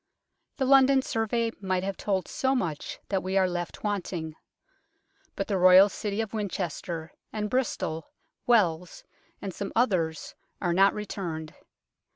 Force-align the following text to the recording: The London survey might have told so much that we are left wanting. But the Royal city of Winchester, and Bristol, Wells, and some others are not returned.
The 0.57 0.65
London 0.65 1.03
survey 1.03 1.51
might 1.61 1.83
have 1.83 1.95
told 1.95 2.27
so 2.27 2.55
much 2.55 2.97
that 3.09 3.21
we 3.21 3.37
are 3.37 3.47
left 3.47 3.83
wanting. 3.83 4.35
But 5.35 5.47
the 5.47 5.59
Royal 5.59 5.89
city 5.89 6.21
of 6.21 6.33
Winchester, 6.33 7.11
and 7.31 7.51
Bristol, 7.51 8.09
Wells, 8.47 9.03
and 9.43 9.53
some 9.53 9.71
others 9.75 10.33
are 10.59 10.73
not 10.73 10.95
returned. 10.95 11.53